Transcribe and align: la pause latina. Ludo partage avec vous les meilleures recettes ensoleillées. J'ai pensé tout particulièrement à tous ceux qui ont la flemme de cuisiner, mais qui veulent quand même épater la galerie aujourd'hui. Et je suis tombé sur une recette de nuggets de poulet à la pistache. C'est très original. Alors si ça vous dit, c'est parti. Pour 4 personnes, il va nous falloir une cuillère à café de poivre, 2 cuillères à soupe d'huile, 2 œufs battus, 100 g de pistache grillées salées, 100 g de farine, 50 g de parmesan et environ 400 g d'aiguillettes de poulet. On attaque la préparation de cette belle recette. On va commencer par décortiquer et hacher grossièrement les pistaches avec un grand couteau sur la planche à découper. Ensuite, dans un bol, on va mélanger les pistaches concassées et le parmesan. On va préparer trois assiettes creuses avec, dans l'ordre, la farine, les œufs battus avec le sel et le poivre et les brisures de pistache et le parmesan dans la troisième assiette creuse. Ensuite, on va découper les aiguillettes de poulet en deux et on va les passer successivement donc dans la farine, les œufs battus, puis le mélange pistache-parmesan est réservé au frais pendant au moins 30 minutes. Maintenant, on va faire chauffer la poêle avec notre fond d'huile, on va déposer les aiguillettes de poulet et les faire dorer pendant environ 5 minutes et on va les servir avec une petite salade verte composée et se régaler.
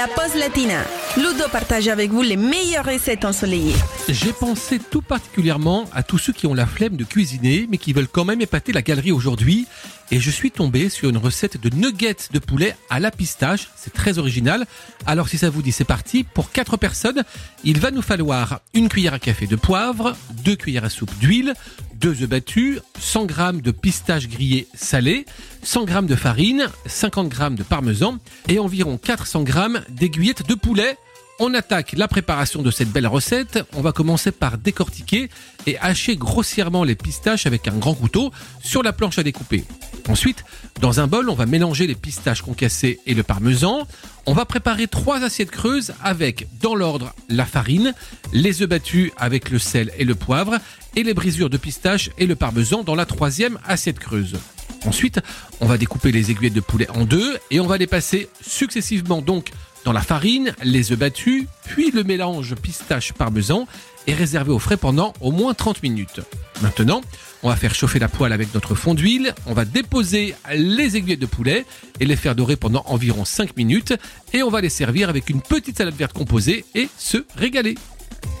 la 0.00 0.08
pause 0.08 0.34
latina. 0.34 0.82
Ludo 1.18 1.46
partage 1.52 1.86
avec 1.88 2.10
vous 2.10 2.22
les 2.22 2.38
meilleures 2.38 2.86
recettes 2.86 3.26
ensoleillées. 3.26 3.74
J'ai 4.08 4.32
pensé 4.32 4.78
tout 4.78 5.02
particulièrement 5.02 5.84
à 5.92 6.02
tous 6.02 6.16
ceux 6.16 6.32
qui 6.32 6.46
ont 6.46 6.54
la 6.54 6.64
flemme 6.64 6.96
de 6.96 7.04
cuisiner, 7.04 7.66
mais 7.68 7.76
qui 7.76 7.92
veulent 7.92 8.08
quand 8.08 8.24
même 8.24 8.40
épater 8.40 8.72
la 8.72 8.80
galerie 8.80 9.12
aujourd'hui. 9.12 9.66
Et 10.10 10.18
je 10.18 10.30
suis 10.30 10.50
tombé 10.50 10.88
sur 10.88 11.10
une 11.10 11.18
recette 11.18 11.60
de 11.60 11.68
nuggets 11.76 12.16
de 12.32 12.38
poulet 12.38 12.74
à 12.88 12.98
la 12.98 13.10
pistache. 13.10 13.68
C'est 13.76 13.92
très 13.92 14.16
original. 14.16 14.66
Alors 15.04 15.28
si 15.28 15.36
ça 15.36 15.50
vous 15.50 15.60
dit, 15.60 15.70
c'est 15.70 15.84
parti. 15.84 16.24
Pour 16.24 16.50
4 16.50 16.78
personnes, 16.78 17.22
il 17.62 17.78
va 17.78 17.90
nous 17.90 18.02
falloir 18.02 18.60
une 18.72 18.88
cuillère 18.88 19.12
à 19.12 19.18
café 19.18 19.46
de 19.46 19.56
poivre, 19.56 20.16
2 20.44 20.56
cuillères 20.56 20.84
à 20.84 20.88
soupe 20.88 21.14
d'huile, 21.18 21.52
2 22.00 22.22
œufs 22.22 22.28
battus, 22.28 22.80
100 22.98 23.28
g 23.28 23.34
de 23.62 23.70
pistache 23.70 24.28
grillées 24.28 24.66
salées, 24.74 25.26
100 25.62 25.86
g 25.86 26.02
de 26.02 26.16
farine, 26.16 26.68
50 26.86 27.32
g 27.32 27.50
de 27.50 27.62
parmesan 27.62 28.18
et 28.48 28.58
environ 28.58 28.96
400 28.96 29.44
g 29.46 29.52
d'aiguillettes 29.90 30.46
de 30.48 30.54
poulet. 30.54 30.96
On 31.42 31.54
attaque 31.54 31.94
la 31.96 32.06
préparation 32.06 32.60
de 32.60 32.70
cette 32.70 32.90
belle 32.90 33.06
recette. 33.06 33.64
On 33.74 33.80
va 33.80 33.92
commencer 33.92 34.30
par 34.30 34.58
décortiquer 34.58 35.30
et 35.66 35.78
hacher 35.78 36.14
grossièrement 36.14 36.84
les 36.84 36.94
pistaches 36.94 37.46
avec 37.46 37.66
un 37.66 37.78
grand 37.78 37.94
couteau 37.94 38.30
sur 38.62 38.82
la 38.82 38.92
planche 38.92 39.18
à 39.18 39.22
découper. 39.22 39.64
Ensuite, 40.10 40.44
dans 40.82 41.00
un 41.00 41.06
bol, 41.06 41.30
on 41.30 41.34
va 41.34 41.46
mélanger 41.46 41.86
les 41.86 41.94
pistaches 41.94 42.42
concassées 42.42 43.00
et 43.06 43.14
le 43.14 43.22
parmesan. 43.22 43.88
On 44.26 44.34
va 44.34 44.44
préparer 44.44 44.86
trois 44.86 45.24
assiettes 45.24 45.50
creuses 45.50 45.94
avec, 46.02 46.46
dans 46.60 46.74
l'ordre, 46.74 47.14
la 47.30 47.46
farine, 47.46 47.94
les 48.34 48.60
œufs 48.60 48.68
battus 48.68 49.10
avec 49.16 49.48
le 49.48 49.58
sel 49.58 49.92
et 49.96 50.04
le 50.04 50.14
poivre 50.14 50.58
et 50.94 51.02
les 51.02 51.14
brisures 51.14 51.48
de 51.48 51.56
pistache 51.56 52.10
et 52.18 52.26
le 52.26 52.36
parmesan 52.36 52.82
dans 52.82 52.94
la 52.94 53.06
troisième 53.06 53.58
assiette 53.66 53.98
creuse. 53.98 54.36
Ensuite, 54.84 55.20
on 55.60 55.66
va 55.66 55.78
découper 55.78 56.12
les 56.12 56.30
aiguillettes 56.30 56.52
de 56.52 56.60
poulet 56.60 56.88
en 56.90 57.04
deux 57.04 57.38
et 57.50 57.60
on 57.60 57.66
va 57.66 57.78
les 57.78 57.86
passer 57.86 58.28
successivement 58.42 59.22
donc 59.22 59.52
dans 59.84 59.92
la 59.92 60.00
farine, 60.02 60.54
les 60.62 60.92
œufs 60.92 60.98
battus, 60.98 61.46
puis 61.64 61.90
le 61.90 62.04
mélange 62.04 62.54
pistache-parmesan 62.54 63.66
est 64.06 64.14
réservé 64.14 64.52
au 64.52 64.58
frais 64.58 64.76
pendant 64.76 65.12
au 65.20 65.30
moins 65.30 65.54
30 65.54 65.82
minutes. 65.82 66.20
Maintenant, 66.62 67.00
on 67.42 67.48
va 67.48 67.56
faire 67.56 67.74
chauffer 67.74 67.98
la 67.98 68.08
poêle 68.08 68.32
avec 68.32 68.52
notre 68.54 68.74
fond 68.74 68.94
d'huile, 68.94 69.34
on 69.46 69.54
va 69.54 69.64
déposer 69.64 70.34
les 70.54 70.96
aiguillettes 70.96 71.20
de 71.20 71.26
poulet 71.26 71.64
et 71.98 72.04
les 72.04 72.16
faire 72.16 72.34
dorer 72.34 72.56
pendant 72.56 72.82
environ 72.86 73.24
5 73.24 73.56
minutes 73.56 73.94
et 74.34 74.42
on 74.42 74.50
va 74.50 74.60
les 74.60 74.68
servir 74.68 75.08
avec 75.08 75.30
une 75.30 75.40
petite 75.40 75.78
salade 75.78 75.94
verte 75.94 76.12
composée 76.12 76.64
et 76.74 76.88
se 76.98 77.24
régaler. 77.36 77.76